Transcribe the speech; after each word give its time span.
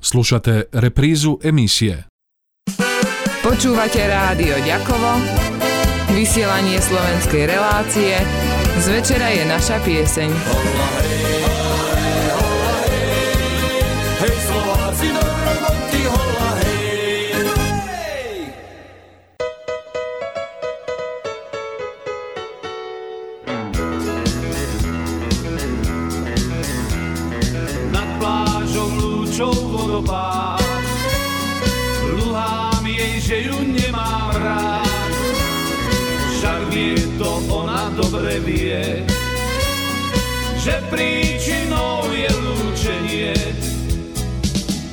Slušate 0.00 0.72
reprízu 0.72 1.36
emisie. 1.44 2.08
Počúvate 3.44 4.00
rádio 4.08 4.56
Ďakovo, 4.64 5.20
vysielanie 6.16 6.80
slovenskej 6.80 7.44
relácie, 7.44 8.16
z 8.80 8.86
večera 8.88 9.28
je 9.28 9.44
naša 9.44 9.76
pieseň. 9.84 10.30
Dobre 38.00 38.40
vie, 38.46 39.06
že 40.56 40.74
príčinou 40.90 42.06
je 42.10 42.30
lúčenie. 42.30 43.34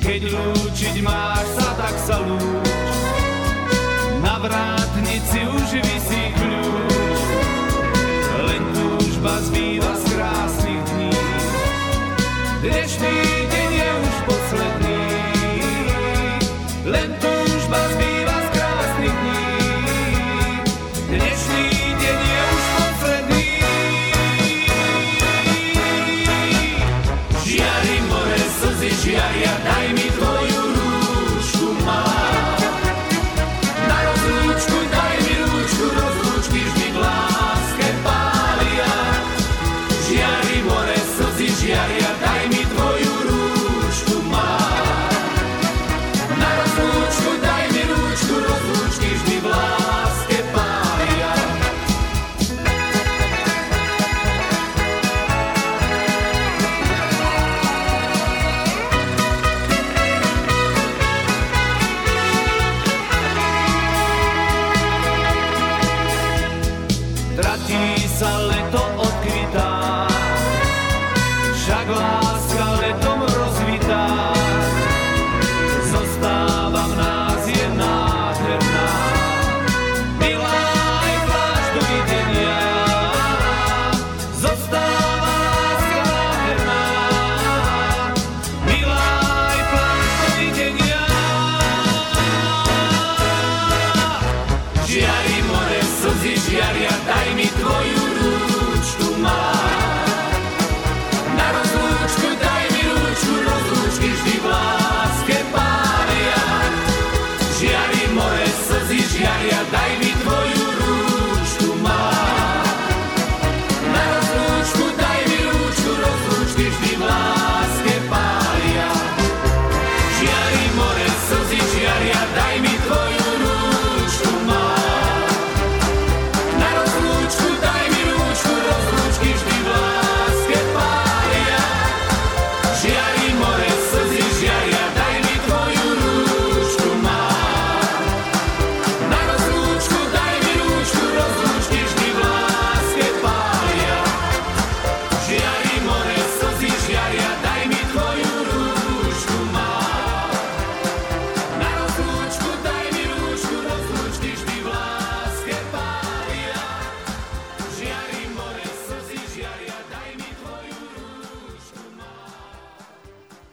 Keď 0.02 0.20
lúčiť 0.32 0.96
máš 1.04 1.46
sa, 1.56 1.68
tak 1.76 1.94
sa 2.02 2.16
lúč. 2.24 2.68
Na 4.24 4.38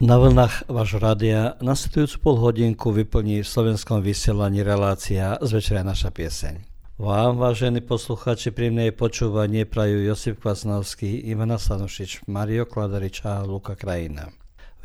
Na 0.05 0.21
vlnách 0.21 0.69
vášho 0.69 1.01
rádia 1.01 1.57
nasledujúcu 1.65 2.15
pol 2.21 2.35
hodinku 2.37 2.93
vyplní 2.93 3.41
v 3.41 3.49
slovenskom 3.49 4.05
vysielaní 4.05 4.61
relácia 4.61 5.33
z 5.41 5.49
večera 5.49 5.81
naša 5.81 6.13
pieseň. 6.13 6.61
Vám, 7.01 7.41
vážení 7.41 7.81
posluchači, 7.81 8.53
príjemné 8.53 8.93
počúvanie 8.93 9.65
prajú 9.65 10.05
Josip 10.05 10.45
Kvasnovský, 10.45 11.25
Ivana 11.25 11.57
Sanušič, 11.57 12.29
Mario 12.29 12.69
Kladarič 12.69 13.25
a 13.25 13.41
Luka 13.41 13.73
Krajina. 13.73 14.29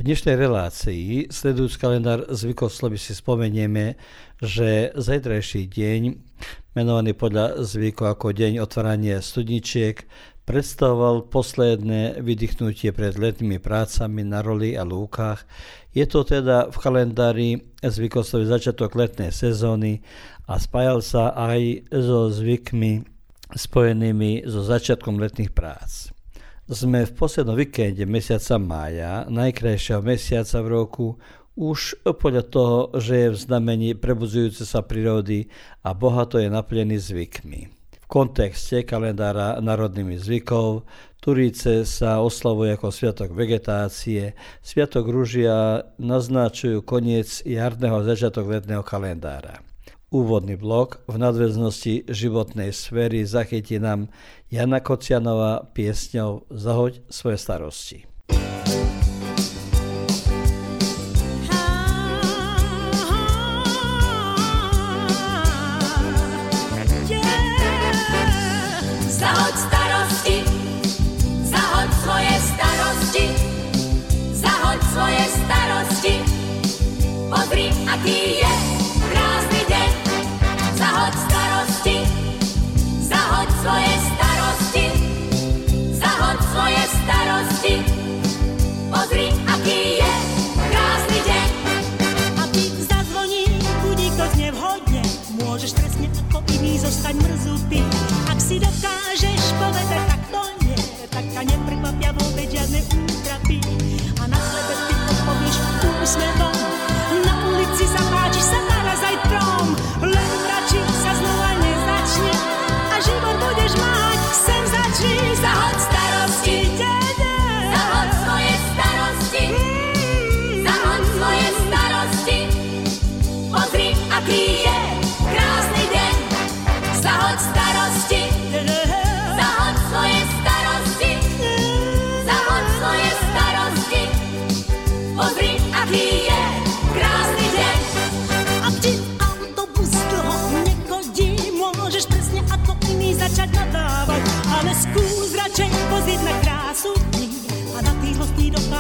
V 0.01 0.09
dnešnej 0.09 0.41
relácii, 0.41 1.29
sledujúc 1.29 1.77
kalendár 1.77 2.25
zvykoslovi 2.33 2.97
si 2.97 3.13
spomenieme, 3.13 4.01
že 4.41 4.89
zajtrajší 4.97 5.69
deň, 5.69 6.01
menovaný 6.73 7.13
podľa 7.13 7.61
zvyku 7.61 8.09
ako 8.09 8.33
deň 8.33 8.65
otvárania 8.65 9.21
studničiek, 9.21 10.01
predstavoval 10.51 11.31
posledné 11.31 12.19
vydýchnutie 12.27 12.91
pred 12.91 13.15
letnými 13.15 13.63
prácami 13.63 14.27
na 14.27 14.43
roli 14.43 14.75
a 14.75 14.83
lúkach. 14.83 15.47
Je 15.95 16.03
to 16.11 16.27
teda 16.27 16.75
v 16.75 16.77
kalendári 16.83 17.51
zvykostový 17.79 18.51
začiatok 18.51 18.99
letnej 18.99 19.31
sezóny 19.31 20.03
a 20.51 20.59
spájal 20.59 21.07
sa 21.07 21.31
aj 21.39 21.87
so 21.95 22.35
zvykmi 22.35 23.07
spojenými 23.55 24.43
so 24.51 24.67
začiatkom 24.67 25.23
letných 25.23 25.55
prác. 25.55 26.11
Sme 26.67 27.07
v 27.07 27.15
poslednom 27.15 27.55
víkende 27.55 28.03
mesiaca 28.11 28.59
mája, 28.59 29.31
najkrajšieho 29.31 30.03
mesiaca 30.03 30.59
v 30.67 30.69
roku, 30.71 31.07
už 31.55 32.03
podľa 32.19 32.45
toho, 32.51 32.79
že 32.99 33.15
je 33.15 33.29
v 33.31 33.39
znamení 33.39 33.91
prebudzujúce 33.95 34.67
sa 34.67 34.83
prírody 34.83 35.47
a 35.87 35.95
bohato 35.95 36.43
je 36.43 36.51
naplnený 36.51 36.99
zvykmi 36.99 37.80
kontexte 38.11 38.83
kalendára 38.83 39.63
národnými 39.63 40.19
zvykov. 40.19 40.83
Turíce 41.23 41.87
sa 41.87 42.19
oslavuje 42.19 42.75
ako 42.75 42.91
sviatok 42.91 43.31
vegetácie, 43.31 44.35
sviatok 44.59 45.07
rúžia 45.07 45.87
naznačujú 46.03 46.83
koniec 46.83 47.47
jarného 47.47 48.03
a 48.03 48.07
začiatok 48.11 48.51
letného 48.51 48.83
kalendára. 48.83 49.63
Úvodný 50.11 50.59
blok 50.59 51.07
v 51.07 51.23
nadväznosti 51.23 52.11
životnej 52.11 52.75
sféry 52.75 53.23
zachytí 53.23 53.79
nám 53.79 54.11
Jana 54.51 54.83
Kocianová 54.83 55.71
piesňou 55.71 56.51
Zahoď 56.51 57.07
svoje 57.07 57.39
starosti. 57.39 58.10
Môžeš 95.41 95.73
presne 95.73 96.07
ako 96.29 96.45
iný 96.61 96.77
zostať 96.81 97.15
mrzutý, 97.17 97.81
ak 98.29 98.39
si 98.41 98.57
dokážeš 98.61 99.20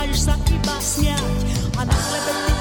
kochajesz 0.01 0.25
taki 0.25 0.55
baśnia, 0.55 1.17
a 1.77 1.85
nagle 1.85 2.19
będę. 2.27 2.60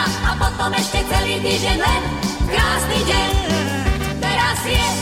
a 0.00 0.32
potom 0.40 0.72
ešte 0.72 1.04
celý 1.04 1.36
týždeň 1.44 1.76
len 1.76 2.02
krásny 2.48 2.98
deň. 3.04 3.28
Teraz 4.24 4.58
je 4.64 5.01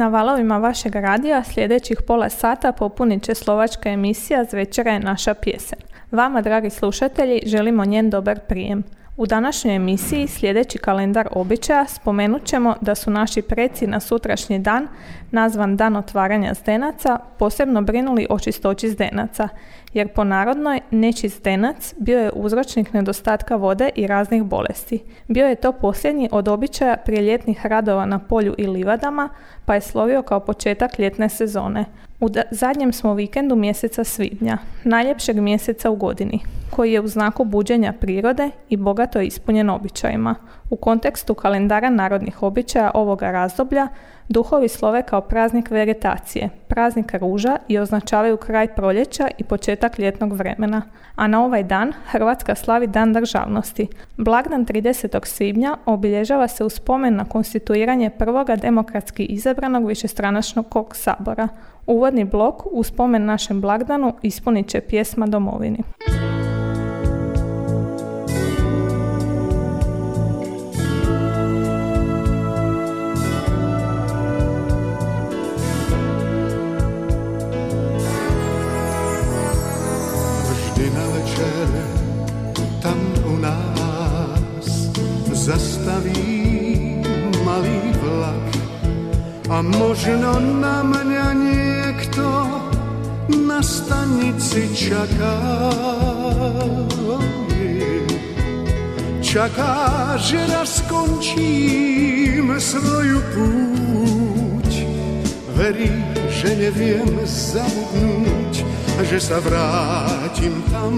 Na 0.00 0.08
valovima 0.08 0.58
vašeg 0.58 0.94
radija 0.94 1.44
sljedećih 1.44 1.98
pola 2.06 2.28
sata 2.28 2.72
popunit 2.72 3.22
će 3.22 3.34
slovačka 3.34 3.88
emisija 3.88 4.44
Zvečera 4.44 4.92
je 4.92 5.00
naša 5.00 5.34
pjesen. 5.34 5.78
Vama, 6.10 6.42
dragi 6.42 6.70
slušatelji, 6.70 7.42
želimo 7.46 7.84
njen 7.84 8.10
dobar 8.10 8.40
prijem. 8.48 8.84
U 9.20 9.26
današnjoj 9.26 9.76
emisiji 9.76 10.26
sljedeći 10.26 10.78
kalendar 10.78 11.28
običaja 11.32 11.86
spomenut 11.86 12.44
ćemo 12.44 12.74
da 12.80 12.94
su 12.94 13.10
naši 13.10 13.42
preci 13.42 13.86
na 13.86 14.00
sutrašnji 14.00 14.58
dan, 14.58 14.88
nazvan 15.30 15.76
Dan 15.76 15.96
otvaranja 15.96 16.54
zdenaca, 16.54 17.18
posebno 17.38 17.82
brinuli 17.82 18.26
o 18.30 18.38
čistoći 18.38 18.88
zdenaca, 18.88 19.48
jer 19.94 20.08
po 20.08 20.24
narodnoj 20.24 20.80
nečist 20.90 21.38
zdenac 21.38 21.94
bio 21.98 22.18
je 22.18 22.30
uzročnik 22.34 22.92
nedostatka 22.92 23.56
vode 23.56 23.90
i 23.94 24.06
raznih 24.06 24.42
bolesti. 24.42 25.02
Bio 25.28 25.46
je 25.46 25.54
to 25.54 25.72
posljednji 25.72 26.28
od 26.32 26.48
običaja 26.48 26.96
prije 26.96 27.22
ljetnih 27.22 27.66
radova 27.66 28.06
na 28.06 28.18
polju 28.18 28.54
i 28.58 28.66
livadama, 28.66 29.28
pa 29.64 29.74
je 29.74 29.80
slovio 29.80 30.22
kao 30.22 30.40
početak 30.40 30.98
ljetne 30.98 31.28
sezone. 31.28 31.84
U 32.20 32.28
zadnjem 32.50 32.92
smo 32.92 33.14
vikendu 33.14 33.56
mjeseca 33.56 34.04
svibnja, 34.04 34.58
najljepšeg 34.84 35.36
mjeseca 35.36 35.90
u 35.90 35.96
godini, 35.96 36.40
koji 36.70 36.92
je 36.92 37.00
u 37.00 37.08
znaku 37.08 37.44
buđenja 37.44 37.92
prirode 38.00 38.50
i 38.68 38.76
bogato 38.76 39.20
ispunjen 39.20 39.70
običajima. 39.70 40.34
U 40.70 40.76
kontekstu 40.76 41.34
kalendara 41.34 41.90
narodnih 41.90 42.42
običaja 42.42 42.90
ovoga 42.94 43.30
razdoblja, 43.30 43.88
duhovi 44.28 44.68
slove 44.68 45.02
kao 45.02 45.20
praznik 45.20 45.70
vegetacije, 45.70 46.48
praznik 46.68 47.14
ruža 47.14 47.56
i 47.68 47.78
označavaju 47.78 48.36
kraj 48.36 48.74
proljeća 48.74 49.28
i 49.38 49.44
početak 49.44 49.98
ljetnog 49.98 50.32
vremena. 50.32 50.82
A 51.14 51.26
na 51.26 51.44
ovaj 51.44 51.62
dan 51.62 51.92
Hrvatska 52.06 52.54
slavi 52.54 52.86
Dan 52.86 53.12
državnosti. 53.12 53.86
Blagdan 54.16 54.66
30. 54.66 55.26
svibnja 55.26 55.76
obilježava 55.86 56.48
se 56.48 56.64
u 56.64 56.68
spomen 56.68 57.16
na 57.16 57.24
konstituiranje 57.24 58.10
prvoga 58.10 58.56
demokratski 58.56 59.24
izabranog 59.24 59.86
višestranačnog 59.86 60.96
sabora. 60.96 61.48
Uvodni 61.86 62.24
blok 62.24 62.62
u 62.70 62.82
spomen 62.82 63.24
našem 63.24 63.60
blagdanu 63.60 64.14
ispunit 64.22 64.68
će 64.68 64.80
pjesma 64.80 65.26
domovini. 65.26 65.78
Možno 90.00 90.40
na 90.64 90.80
mňa 90.80 91.28
niekto 91.36 92.24
na 93.36 93.60
stanici 93.60 94.64
čaká. 94.72 95.36
Čaká, 99.20 100.16
že 100.16 100.40
raz 100.48 100.80
skončím 100.80 102.48
svoju 102.56 103.20
púť. 103.36 104.72
Verí, 105.52 105.92
že 106.32 106.48
neviem 106.56 107.20
zabudnúť, 107.28 108.64
že 109.04 109.20
sa 109.20 109.36
vrátim 109.44 110.64
tam, 110.72 110.96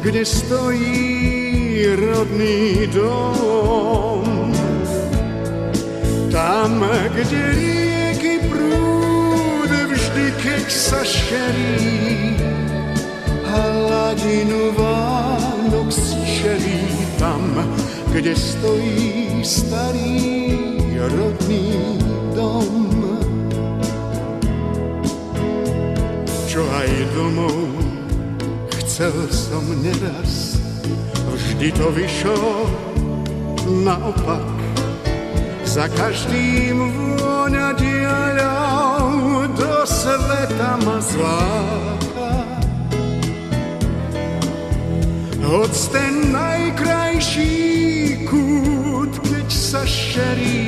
kde 0.00 0.24
stojí 0.24 1.84
rodný 2.00 2.88
dom. 2.96 4.24
Tam, 6.32 6.80
kde 7.12 7.40
vždy, 7.52 7.87
keď 10.68 10.76
sa 10.76 11.00
šerí, 11.00 12.36
hladinu 13.40 14.76
Vánok 14.76 15.88
šerí 16.28 17.08
tam, 17.16 17.40
kde 18.12 18.36
stojí 18.36 19.40
starý 19.40 20.20
rodný 21.08 21.72
dom. 22.36 22.84
Čo 26.44 26.60
aj 26.60 26.90
domov 27.16 27.72
chcel 28.84 29.16
som 29.32 29.64
neraz, 29.80 30.60
vždy 31.32 31.72
to 31.80 31.88
vyšlo 31.96 32.68
naopak. 33.88 34.44
Za 35.64 35.88
každým 35.96 37.08
do 37.16 37.87
sveta 40.68 40.76
ma 40.84 41.00
zláka. 41.00 42.32
Hoď 45.48 45.72
ten 45.88 46.14
najkrajší 46.32 47.56
kút, 48.28 49.12
keď 49.24 49.48
sa 49.48 49.82
šerí, 49.88 50.60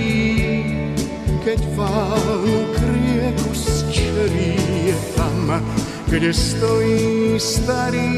keď 1.45 1.61
vám 1.76 2.49
rieku 2.80 3.52
zčerí, 3.52 4.57
je 4.88 4.97
tam, 5.21 5.61
kde 6.09 6.33
stojí 6.33 7.37
starý 7.37 8.16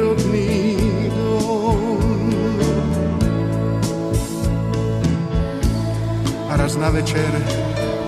rodný 0.00 0.64
dom. 1.12 2.24
A 6.48 6.56
raz 6.56 6.72
na 6.80 6.88
večer 6.88 7.30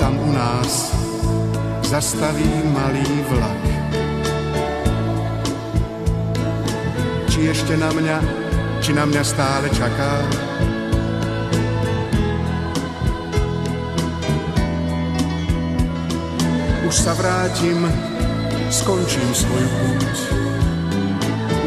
tam 0.00 0.16
u 0.18 0.32
nás 0.32 1.01
zastaví 1.92 2.49
malý 2.72 3.04
vlak. 3.28 3.62
Či 7.28 7.52
ešte 7.52 7.76
na 7.76 7.92
mňa, 7.92 8.18
či 8.80 8.96
na 8.96 9.04
mňa 9.04 9.20
stále 9.20 9.68
čaká, 9.76 10.25
už 16.88 16.94
sa 16.96 17.12
vrátim, 17.12 17.84
skončím 18.72 19.28
svoj 19.37 19.64
púť. 19.76 20.16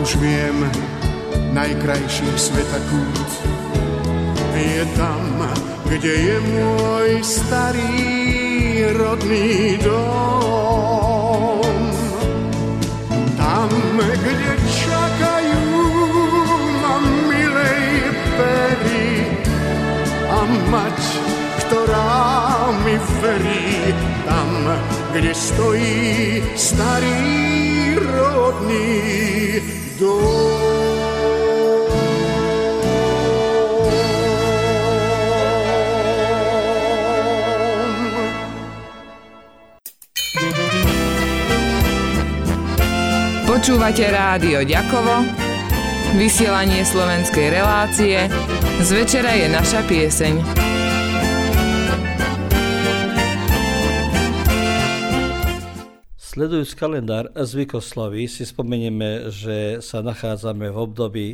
Už 0.01 0.09
viem, 0.17 0.57
najkrajší 1.53 2.33
sveta 2.33 2.81
kút 2.89 3.29
je 4.57 4.85
tam, 4.97 5.21
kde 5.85 6.13
je 6.17 6.37
môj 6.49 7.09
starý 7.21 8.34
rodný 8.95 9.77
dom. 9.83 11.75
Tam, 13.35 13.71
kde 13.99 14.53
čakajú 14.63 15.63
ma 16.81 16.95
milej 17.27 17.83
pery 18.39 19.07
a 20.31 20.39
mať, 20.71 20.99
ktorá 21.67 22.71
mi 22.83 22.95
verí 23.19 23.95
tam, 24.23 24.49
kde 25.11 25.31
stojí 25.35 26.43
starý 26.55 27.99
rodný 27.99 29.03
dom. 29.99 30.74
Počúvate 43.85 44.17
rádio 44.17 44.65
Ďakovo, 44.65 45.13
vysielanie 46.17 46.81
slovenskej 46.81 47.53
relácie, 47.53 48.17
z 48.81 48.89
večera 48.89 49.37
je 49.37 49.45
naša 49.45 49.85
pieseň. 49.85 50.33
Sledujúc 56.17 56.73
kalendár 56.73 57.29
zvykosloví 57.37 58.25
si 58.25 58.49
spomenieme, 58.49 59.29
že 59.29 59.77
sa 59.85 60.01
nachádzame 60.01 60.65
v 60.73 60.77
období 60.81 61.27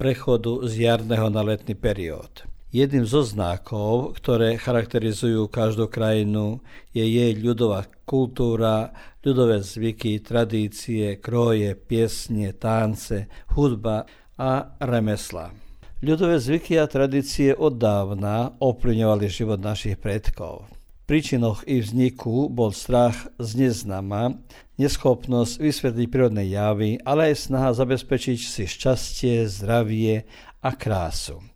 prechodu 0.00 0.64
z 0.72 0.88
jarného 0.88 1.28
na 1.28 1.44
letný 1.44 1.76
periód. 1.76 2.49
Jedným 2.70 3.02
zo 3.02 3.26
znakov, 3.26 4.14
ktoré 4.22 4.54
charakterizujú 4.54 5.50
každú 5.50 5.90
krajinu, 5.90 6.62
je 6.94 7.02
jej 7.02 7.34
ľudová 7.34 7.90
kultúra, 8.06 8.94
ľudové 9.26 9.58
zvyky, 9.58 10.22
tradície, 10.22 11.18
kroje, 11.18 11.74
piesne, 11.74 12.54
tance, 12.54 13.26
hudba 13.58 14.06
a 14.38 14.78
remesla. 14.78 15.50
Ľudové 15.98 16.38
zvyky 16.38 16.78
a 16.78 16.86
tradície 16.86 17.52
od 17.52 17.74
dávna 17.74 18.54
ovplyvňovali 18.62 19.26
život 19.26 19.58
našich 19.58 19.98
predkov 19.98 20.70
príčinoch 21.10 21.66
ich 21.66 21.90
vzniku 21.90 22.46
bol 22.46 22.70
strach 22.70 23.26
z 23.42 23.66
neznáma, 23.66 24.38
neschopnosť 24.78 25.58
vysvetliť 25.58 26.06
prírodné 26.06 26.46
javy, 26.54 27.02
ale 27.02 27.34
aj 27.34 27.50
snaha 27.50 27.74
zabezpečiť 27.74 28.38
si 28.38 28.70
šťastie, 28.70 29.42
zdravie 29.50 30.22
a 30.62 30.70
krásu. 30.70 31.49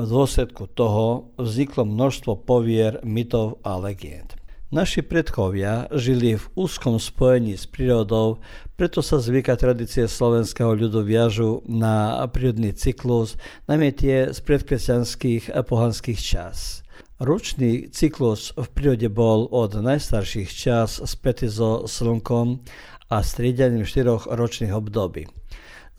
V 0.00 0.08
dôsledku 0.08 0.64
toho 0.72 1.36
vzniklo 1.36 1.84
množstvo 1.84 2.48
povier, 2.48 3.04
mytov 3.04 3.60
a 3.60 3.76
legend. 3.76 4.32
Naši 4.72 5.04
predkovia 5.04 5.92
žili 5.92 6.40
v 6.40 6.46
úzkom 6.56 6.96
spojení 6.96 7.52
s 7.52 7.68
prírodou, 7.68 8.40
preto 8.80 9.04
sa 9.04 9.20
zvyka 9.20 9.60
tradície 9.60 10.08
slovenského 10.08 10.72
ľudu 10.72 11.04
viažu 11.04 11.60
na 11.68 12.16
prírodný 12.32 12.72
cyklus, 12.72 13.36
najmä 13.68 13.92
tie 13.92 14.32
z 14.32 14.40
predkresťanských 14.40 15.52
a 15.52 15.60
pohanských 15.60 16.16
čas. 16.16 16.80
Ročný 17.20 17.92
cyklus 17.92 18.56
v 18.56 18.72
prírode 18.72 19.12
bol 19.12 19.52
od 19.52 19.76
najstarších 19.76 20.48
čas 20.48 20.96
spätý 21.04 21.52
so 21.52 21.84
slnkom 21.84 22.64
a 23.12 23.20
striedaním 23.20 23.84
štyroch 23.84 24.32
ročných 24.32 24.72
období. 24.72 25.28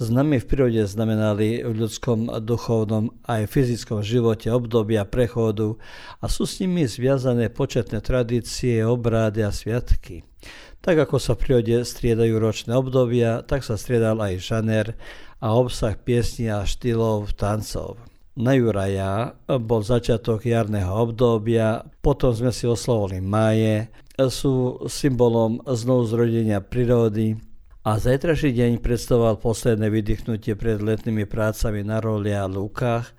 Znamy 0.02 0.42
v 0.42 0.50
prírode 0.50 0.82
znamenali 0.90 1.62
v 1.62 1.78
ľudskom, 1.78 2.26
duchovnom 2.42 3.14
aj 3.22 3.46
fyzickom 3.46 4.02
živote 4.02 4.50
obdobia 4.50 5.06
prechodu 5.06 5.78
a 6.18 6.26
sú 6.26 6.50
s 6.50 6.58
nimi 6.58 6.90
zviazané 6.90 7.54
početné 7.54 8.02
tradície, 8.02 8.82
obrády 8.82 9.46
a 9.46 9.54
sviatky. 9.54 10.26
Tak 10.82 11.06
ako 11.06 11.22
sa 11.22 11.38
v 11.38 11.46
prírode 11.46 11.86
striedajú 11.86 12.34
ročné 12.42 12.74
obdobia, 12.74 13.46
tak 13.46 13.62
sa 13.62 13.78
striedal 13.78 14.18
aj 14.26 14.42
žaner 14.42 14.98
a 15.38 15.54
obsah 15.54 15.94
piesní 15.94 16.50
a 16.50 16.66
štýlov 16.66 17.38
tancov 17.38 18.02
na 18.42 18.58
Juraja 18.58 19.38
bol 19.46 19.84
začiatok 19.84 20.50
jarného 20.50 20.90
obdobia, 20.90 21.86
potom 22.02 22.32
sme 22.32 22.50
si 22.50 22.66
oslovili 22.66 23.20
máje, 23.20 23.92
sú 24.18 24.82
symbolom 24.90 25.62
znovu 25.70 26.10
zrodenia 26.10 26.58
prírody 26.58 27.38
a 27.82 27.98
zajtrajší 27.98 28.54
deň 28.54 28.72
predstavoval 28.78 29.42
posledné 29.42 29.90
vydýchnutie 29.90 30.54
pred 30.54 30.78
letnými 30.86 31.26
prácami 31.26 31.82
na 31.82 31.98
roli 31.98 32.30
a 32.30 32.46
lúkach, 32.46 33.10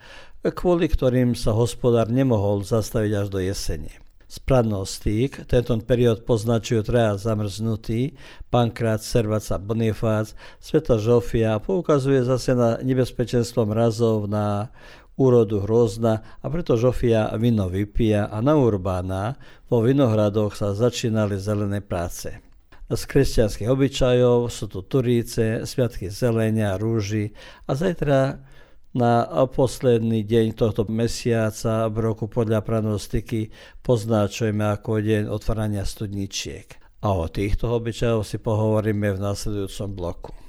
kvôli 0.46 0.86
ktorým 0.86 1.34
sa 1.34 1.50
hospodár 1.50 2.06
nemohol 2.06 2.62
zastaviť 2.62 3.12
až 3.18 3.26
do 3.26 3.42
jesene. 3.42 3.90
Spradnostík, 4.30 5.50
tento 5.50 5.76
period 5.82 6.22
poznačujú 6.24 6.86
traja 6.86 7.18
zamrznutí, 7.18 8.14
Pankrát, 8.48 9.02
Servac 9.02 9.44
a 9.50 9.58
Bonifác, 9.58 10.32
Sveta 10.62 10.96
Žofia 10.96 11.58
poukazuje 11.58 12.22
zase 12.22 12.54
na 12.54 12.78
nebezpečenstvo 12.80 13.66
mrazov 13.66 14.30
na 14.30 14.70
úrodu 15.18 15.66
hrozna 15.66 16.22
a 16.38 16.46
preto 16.48 16.78
Žofia 16.78 17.34
vino 17.34 17.66
vypia 17.66 18.30
a 18.30 18.38
na 18.38 18.54
Urbána 18.56 19.36
vo 19.66 19.82
vinohradoch 19.82 20.54
sa 20.54 20.72
začínali 20.72 21.36
zelené 21.36 21.82
práce. 21.82 22.51
Z 22.92 23.08
kresťanských 23.08 23.72
obyčajov 23.72 24.52
sú 24.52 24.68
tu 24.68 24.84
turíce, 24.84 25.64
sviatky 25.64 26.12
zelenia, 26.12 26.76
rúži 26.76 27.32
a 27.64 27.72
zajtra 27.72 28.44
na 28.92 29.24
posledný 29.48 30.20
deň 30.20 30.52
tohto 30.52 30.84
mesiaca 30.92 31.88
v 31.88 31.96
roku 32.04 32.28
podľa 32.28 32.60
pranostiky 32.60 33.48
poznáčujeme 33.80 34.76
ako 34.76 35.00
deň 35.00 35.22
otvárania 35.32 35.88
studničiek. 35.88 37.00
A 37.00 37.16
o 37.16 37.32
týchto 37.32 37.72
obyčajoch 37.72 38.28
si 38.28 38.36
pohovoríme 38.36 39.16
v 39.16 39.22
následujúcom 39.24 39.88
bloku. 39.96 40.41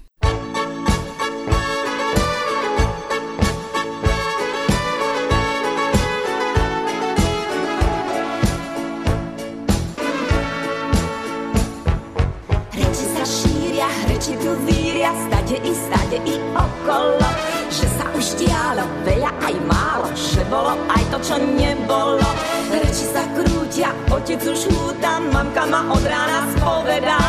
Kyticu 24.34 24.66
šmútam, 24.66 25.30
mamka 25.30 25.62
ma 25.70 25.94
od 25.94 26.02
rána 26.10 26.50
spovedá. 26.58 27.22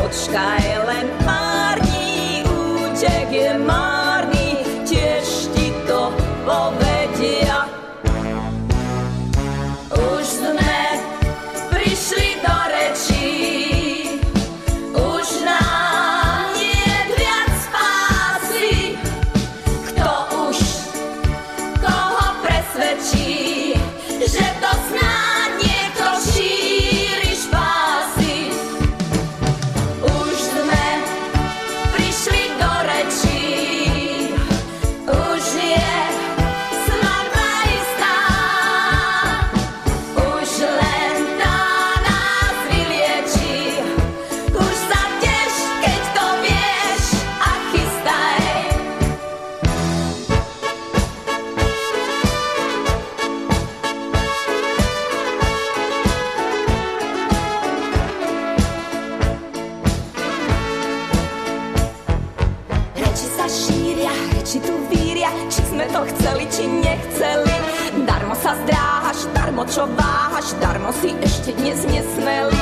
Počkaj 0.00 0.64
len, 0.88 1.04
ma 1.20 1.37
čo 69.68 69.84
váhaš, 69.94 70.56
darmo 70.58 70.90
si 70.96 71.12
ešte 71.20 71.52
dnes 71.52 71.84
nesmeli. 71.84 72.57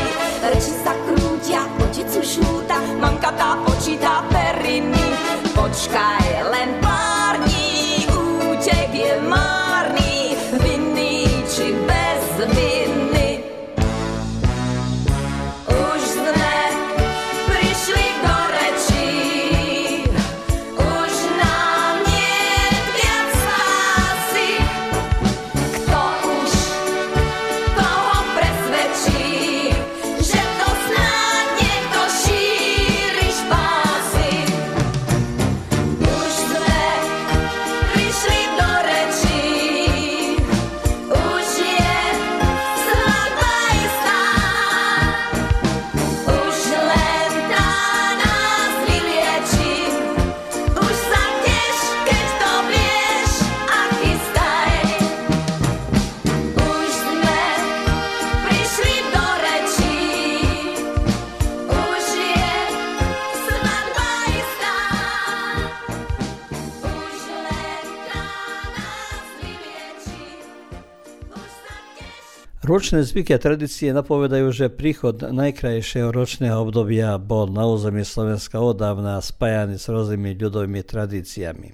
Ročné 72.76 73.08
zvyky 73.08 73.32
a 73.32 73.40
tradície 73.40 73.88
napovedajú, 73.88 74.52
že 74.52 74.68
príchod 74.68 75.16
najkrajšieho 75.16 76.12
ročného 76.12 76.60
obdobia 76.60 77.16
bol 77.16 77.48
na 77.48 77.64
území 77.64 78.04
Slovenska 78.04 78.60
odávna 78.60 79.16
spájaný 79.16 79.80
s 79.80 79.88
rôznymi 79.88 80.36
ľudovými 80.36 80.84
tradíciami. 80.84 81.72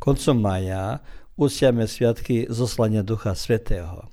Koncom 0.00 0.40
maja 0.40 1.04
uciame 1.36 1.84
sviatky 1.84 2.48
zoslania 2.48 3.04
Ducha 3.04 3.36
Svetého. 3.36 4.08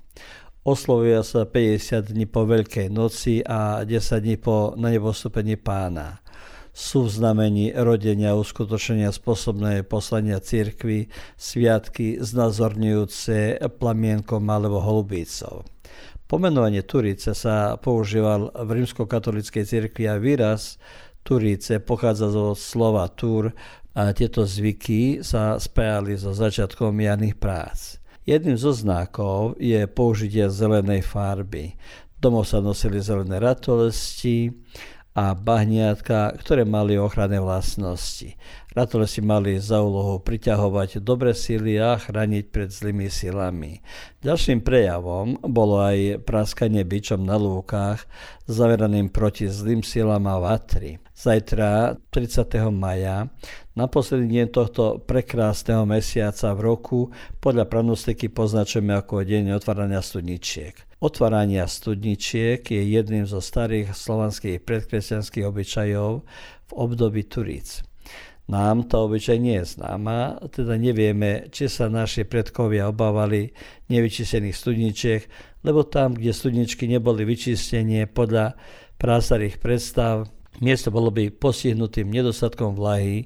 Oslovuje 0.67 1.23
sa 1.23 1.47
50 1.47 2.11
dní 2.11 2.27
po 2.27 2.43
Veľkej 2.51 2.91
noci 2.91 3.39
a 3.39 3.87
10 3.87 3.95
dní 4.19 4.35
po 4.35 4.75
na 4.75 4.91
nebostúpení 4.91 5.55
pána. 5.55 6.19
Sú 6.73 7.05
v 7.05 7.13
znamení 7.13 7.69
rodenia 7.69 8.33
uskutočenia 8.33 9.13
spôsobné 9.13 9.85
poslania 9.85 10.41
cirkvy, 10.41 11.05
sviatky 11.37 12.17
znázorňujúce 12.17 13.61
plamienkom 13.77 14.41
alebo 14.49 14.81
holubícov. 14.81 15.69
Pomenovanie 16.25 16.81
Turice 16.81 17.37
sa 17.37 17.77
používal 17.77 18.49
v 18.57 18.81
rímskokatolíckej 18.81 19.63
cirkvi 19.69 20.09
a 20.09 20.17
výraz 20.17 20.81
Turice 21.21 21.77
pochádza 21.77 22.33
zo 22.33 22.57
slova 22.57 23.05
Tur 23.05 23.53
a 23.93 24.09
tieto 24.09 24.41
zvyky 24.41 25.21
sa 25.21 25.61
spájali 25.61 26.17
so 26.17 26.33
začiatkom 26.33 26.97
jarných 26.97 27.37
prác. 27.37 28.01
Jedným 28.25 28.57
zo 28.57 28.73
znakov 28.73 29.61
je 29.61 29.85
použitie 29.85 30.49
zelenej 30.49 31.05
farby. 31.05 31.77
Domov 32.17 32.49
sa 32.49 32.63
nosili 32.65 32.97
zelené 32.97 33.37
ratolesti 33.37 34.49
a 35.13 35.37
bahniatka, 35.37 36.33
ktoré 36.41 36.65
mali 36.65 36.97
ochranné 36.97 37.37
vlastnosti. 37.37 38.33
Ratolesti 38.73 39.21
mali 39.21 39.61
za 39.61 39.85
úlohu 39.85 40.17
priťahovať 40.25 40.97
dobré 41.05 41.37
síly 41.37 41.77
a 41.77 42.01
chrániť 42.01 42.49
pred 42.49 42.73
zlými 42.73 43.05
silami. 43.13 43.85
Ďalším 44.25 44.65
prejavom 44.65 45.37
bolo 45.45 45.77
aj 45.77 46.25
praskanie 46.25 46.81
bičom 46.81 47.21
na 47.21 47.37
lúkach, 47.37 48.09
zaveraným 48.49 49.13
proti 49.13 49.45
zlým 49.45 49.85
silám 49.85 50.25
a 50.25 50.41
vatry. 50.41 50.97
Zajtra, 51.13 52.01
30. 52.09 52.73
maja, 52.73 53.29
na 53.73 53.89
deň 53.89 54.53
tohto 54.53 55.01
prekrásneho 55.01 55.81
mesiaca 55.89 56.53
v 56.53 56.59
roku 56.61 56.99
podľa 57.41 57.65
pranostiky 57.65 58.29
poznačujeme 58.29 58.93
ako 58.93 59.25
deň 59.25 59.57
otvárania 59.57 59.97
studničiek. 59.97 61.01
Otvárania 61.01 61.65
studničiek 61.65 62.61
je 62.61 62.81
jedným 62.85 63.25
zo 63.25 63.41
starých 63.41 63.97
slovanských 63.97 64.61
predkresťanských 64.61 65.45
obyčajov 65.49 66.21
v 66.69 66.71
období 66.71 67.25
Turíc. 67.25 67.81
Nám 68.45 68.91
tá 68.91 69.01
obyčaj 69.01 69.39
nie 69.41 69.57
je 69.63 69.79
známa, 69.79 70.37
teda 70.53 70.77
nevieme, 70.77 71.49
či 71.49 71.65
sa 71.65 71.89
naši 71.89 72.29
predkovia 72.29 72.91
obávali 72.91 73.55
nevyčistených 73.89 74.53
studničiek, 74.53 75.21
lebo 75.65 75.81
tam, 75.87 76.13
kde 76.13 76.29
studničky 76.29 76.85
neboli 76.85 77.25
vyčistenie 77.25 78.05
podľa 78.05 78.53
prástarých 79.01 79.57
predstav, 79.57 80.29
miesto 80.61 80.93
bolo 80.93 81.09
by 81.09 81.33
postihnutým 81.33 82.11
nedostatkom 82.11 82.77
vlahy 82.77 83.25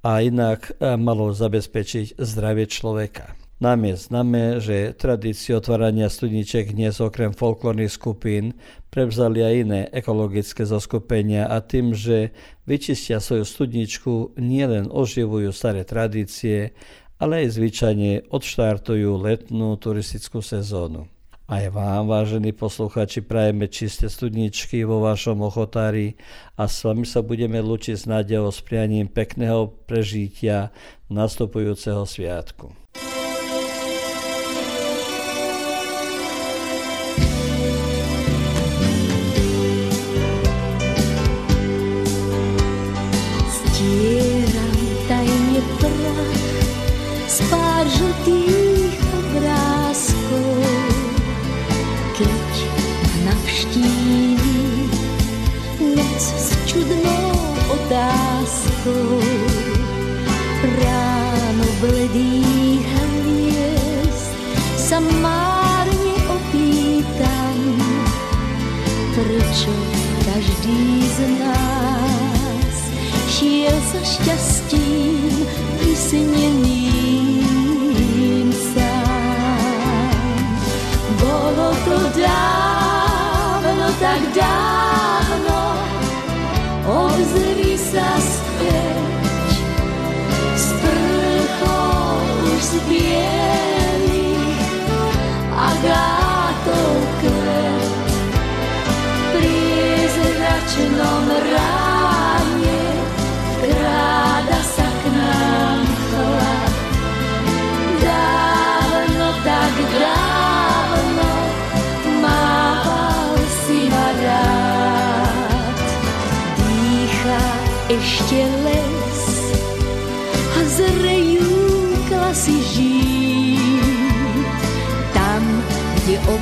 a 0.00 0.24
inak 0.24 0.76
eh, 0.76 0.96
malo 0.96 1.32
zabezpečiť 1.32 2.16
zdravie 2.16 2.66
človeka. 2.68 3.36
Nám 3.60 3.84
je 3.84 3.96
známe, 4.08 4.56
že 4.56 4.96
tradíciu 4.96 5.60
otvárania 5.60 6.08
studničiek 6.08 6.72
dnes 6.72 6.96
okrem 6.96 7.36
folklórnych 7.36 7.92
skupín 7.92 8.56
prevzali 8.88 9.44
aj 9.44 9.54
iné 9.68 9.80
ekologické 9.92 10.64
zoskupenia 10.64 11.44
a 11.44 11.60
tým, 11.60 11.92
že 11.92 12.32
vyčistia 12.64 13.20
svoju 13.20 13.44
studničku, 13.44 14.40
nielen 14.40 14.88
oživujú 14.88 15.52
staré 15.52 15.84
tradície, 15.84 16.72
ale 17.20 17.44
aj 17.44 17.60
zvyčajne 17.60 18.32
odštartujú 18.32 19.20
letnú 19.20 19.76
turistickú 19.76 20.40
sezónu. 20.40 21.04
Aj 21.50 21.66
vám, 21.66 22.06
vážení 22.06 22.54
posluchači, 22.54 23.26
prajeme 23.26 23.66
čisté 23.66 24.06
studničky 24.06 24.86
vo 24.86 25.02
vašom 25.02 25.42
ochotári 25.42 26.14
a 26.54 26.70
s 26.70 26.86
vami 26.86 27.02
sa 27.02 27.26
budeme 27.26 27.58
lúčiť 27.58 27.98
s 27.98 28.06
nádejou 28.06 28.54
s 28.54 28.62
prianím 28.62 29.10
pekného 29.10 29.66
prežitia 29.90 30.70
nastupujúceho 31.10 32.06
sviatku. 32.06 32.70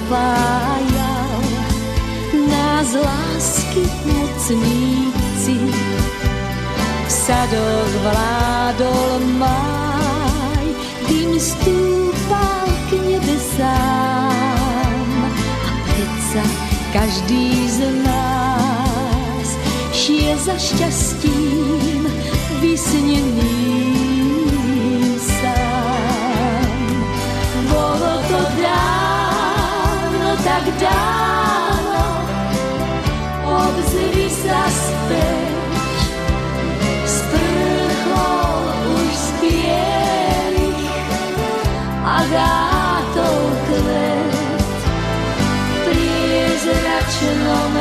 Kde 0.09 0.17
opájal 0.17 1.41
nás 2.49 2.97
lásky 2.97 3.85
mocníci. 4.09 5.57
V 7.07 7.13
sadoch 7.13 7.93
vládol 8.03 9.21
máj, 9.37 10.67
dým 11.09 11.41
stúpal 11.41 12.69
k 12.89 12.93
nebesám. 13.05 13.69
A 15.45 15.71
predsa 15.85 16.45
každý 16.93 17.69
z 17.69 17.81
nás 18.05 19.49
šiel 19.93 20.39
za 20.41 20.57
šťastím 20.57 22.09
vysneným 22.65 23.37
sám. 25.21 26.73
Bolo 27.69 28.25
to 28.29 28.41
dávno, 28.57 28.98
tak 30.59 30.75
dávno, 30.91 32.03
obzri 33.47 34.27
sa 34.27 34.67
späť, 34.67 36.03
z 37.07 37.17
prchou 37.31 38.51
už 38.91 39.11
z 39.15 39.29
bielých 39.39 40.99
agátov 42.03 43.39
kvet. 43.71 44.35
Pri 45.87 46.11
zračnom 46.59 47.73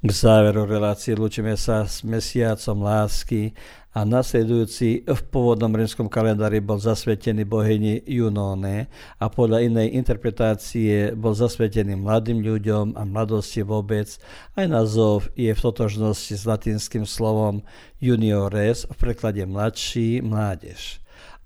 K 0.00 0.08
záveru 0.16 0.64
relácie 0.64 1.12
lúčime 1.12 1.60
sa 1.60 1.84
s 1.84 2.00
mesiacom 2.00 2.88
lásky 2.88 3.52
a 3.92 4.00
nasledujúci 4.08 5.04
v 5.04 5.20
pôvodnom 5.28 5.68
rímskom 5.68 6.08
kalendári 6.08 6.64
bol 6.64 6.80
zasvetený 6.80 7.44
bohyni 7.44 8.00
Junóne 8.08 8.88
a 9.20 9.28
podľa 9.28 9.60
inej 9.60 9.92
interpretácie 9.92 11.12
bol 11.12 11.36
zasvetený 11.36 12.00
mladým 12.00 12.40
ľuďom 12.40 12.96
a 12.96 13.04
mladosti 13.04 13.60
vôbec. 13.60 14.08
Aj 14.56 14.64
názov 14.64 15.28
je 15.36 15.52
v 15.52 15.60
totožnosti 15.60 16.32
s 16.32 16.48
latinským 16.48 17.04
slovom 17.04 17.60
juniores, 18.00 18.88
v 18.88 18.96
preklade 18.96 19.44
mladší, 19.44 20.24
mládež. 20.24 20.96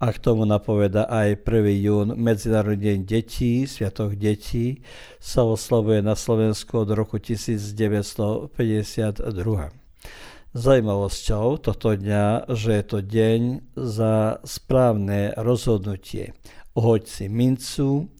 A 0.02 0.10
k 0.10 0.18
tomu 0.18 0.42
napoveda 0.42 1.06
aj 1.06 1.46
1. 1.46 1.70
jún, 1.86 2.08
Medzinárodný 2.18 2.98
deň 2.98 2.98
detí, 3.06 3.62
Sviatok 3.62 4.18
detí, 4.18 4.82
sa 5.22 5.46
oslavuje 5.46 6.02
na 6.02 6.18
Slovensku 6.18 6.82
od 6.82 6.90
roku 6.98 7.22
1952. 7.22 8.58
Zajímavosťou 10.54 11.46
tohto 11.62 11.94
dňa, 11.94 12.50
že 12.50 12.70
je 12.74 12.84
to 12.90 12.98
deň 13.06 13.40
za 13.78 14.42
správne 14.42 15.30
rozhodnutie. 15.38 16.34
Uhoď 16.74 17.02
si 17.06 17.30
mincu, 17.30 18.10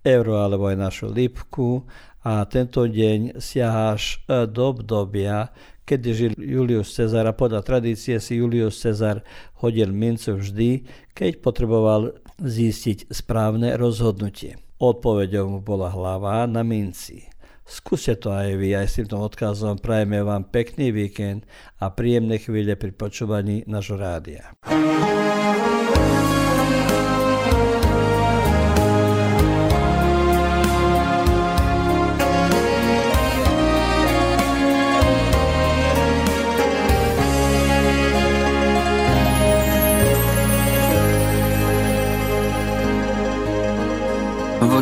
euro 0.00 0.40
alebo 0.40 0.72
aj 0.72 0.80
našu 0.80 1.12
lípku 1.12 1.84
a 2.24 2.48
tento 2.48 2.88
deň 2.88 3.36
siaháš 3.36 4.24
do 4.28 4.62
obdobia, 4.72 5.52
kedy 5.88 6.08
žil 6.12 6.32
Julius 6.36 6.92
Cezar 6.92 7.24
a 7.24 7.32
podľa 7.32 7.64
tradície 7.64 8.20
si 8.20 8.36
Julius 8.36 8.76
Cezar 8.76 9.24
hodil 9.64 9.88
mincu 9.88 10.36
vždy, 10.36 10.84
keď 11.16 11.40
potreboval 11.40 12.12
zistiť 12.36 13.08
správne 13.08 13.72
rozhodnutie. 13.80 14.60
Odpovedou 14.76 15.48
mu 15.48 15.60
bola 15.64 15.88
hlava 15.88 16.44
na 16.44 16.60
minci. 16.60 17.24
Skúste 17.68 18.16
to 18.16 18.32
aj 18.32 18.56
vy, 18.56 18.76
aj 18.76 18.86
s 18.88 18.96
týmto 19.00 19.20
odkazom 19.20 19.76
prajeme 19.76 20.24
vám 20.24 20.48
pekný 20.48 20.92
víkend 20.92 21.44
a 21.80 21.92
príjemné 21.92 22.40
chvíle 22.40 22.76
pri 22.76 22.92
počúvaní 22.96 23.64
nášho 23.68 24.00
rádia. 24.00 24.56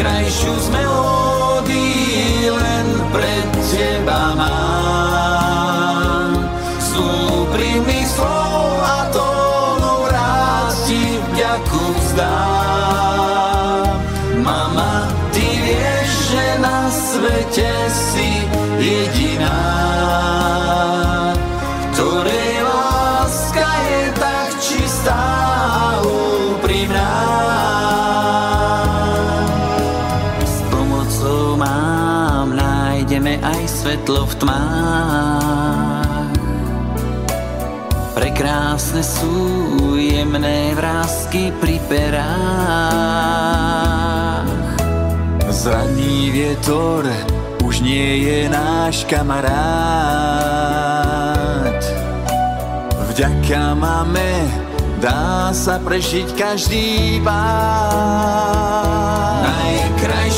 Najkrajšiu 0.00 0.54
z 0.56 0.68
melódií 0.72 2.48
len 2.48 2.88
pre 3.12 3.36
teba 3.68 4.32
mám. 4.32 6.40
Z 6.80 6.96
úprimných 6.96 8.08
slov 8.08 8.80
a 8.80 9.12
tónov 9.12 10.08
rád 10.08 10.72
ti 10.88 11.20
vďaku 11.20 11.84
vzdám. 12.00 13.92
Mama, 14.40 15.04
ty 15.36 15.68
vieš, 15.68 16.32
že 16.32 16.44
na 16.64 16.88
svete 16.88 17.68
si 17.92 18.48
jediná, 18.80 19.60
svetlo 34.10 34.26
v 34.26 34.34
tmách. 34.42 36.34
Prekrásne 38.18 39.06
sú 39.06 39.94
jemné 39.94 40.74
vrázky 40.74 41.54
pri 41.62 41.78
perách. 41.86 42.26
Zraný 45.46 46.34
vietor 46.34 47.06
už 47.62 47.86
nie 47.86 48.26
je 48.26 48.50
náš 48.50 49.06
kamarát. 49.06 49.54
Vďaka 53.14 53.78
máme 53.78 54.50
dá 54.98 55.54
sa 55.54 55.78
prežiť 55.78 56.34
každý 56.34 57.22
pád. 57.22 58.58
Najkrajšiu 59.46 60.29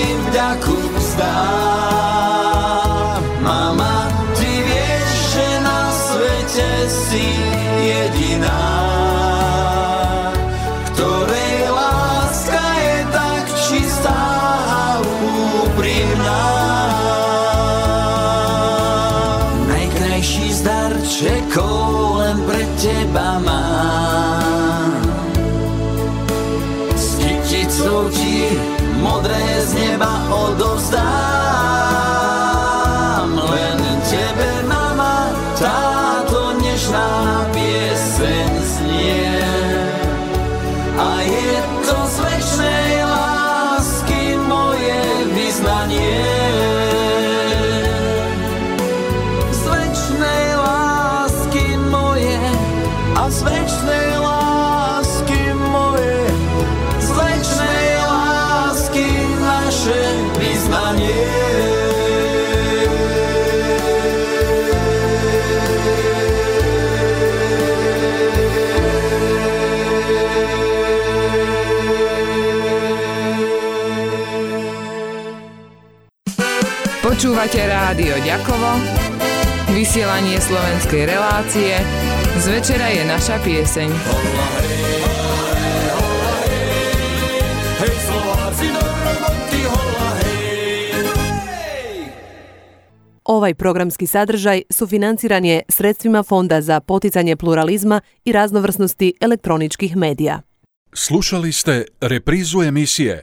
rád 0.00 0.58
ti 0.60 1.59
Počúvate 77.20 77.62
rádio 77.62 78.16
Ďakovo, 78.26 78.80
vysielanie 79.76 80.40
slovenskej 80.40 81.04
relácie, 81.04 81.78
z 82.38 82.46
večera 82.46 82.86
je 82.86 83.02
naša 83.04 83.36
pieseň. 83.44 83.90
Hej 87.80 87.94
Slováci 88.06 88.66
do 88.70 88.82
roboty, 88.84 89.60
hola 89.66 90.10
hej. 90.22 90.38
Ovaj 93.24 93.54
programski 93.54 94.06
sadržaj 94.06 94.62
sufinanciran 94.70 95.44
je 95.44 95.62
sredstvima 95.68 96.22
Fonda 96.22 96.60
za 96.60 96.80
poticanje 96.80 97.36
pluralizma 97.36 98.00
i 98.24 98.32
raznovrsnosti 98.32 99.14
elektroničkih 99.20 99.96
medija. 99.96 100.40
Slušali 100.94 101.52
ste 101.52 101.84
reprizu 102.00 102.62
emisije 102.62 103.18